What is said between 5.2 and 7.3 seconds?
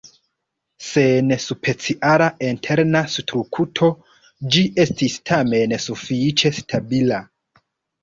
tamen sufiĉe stabila.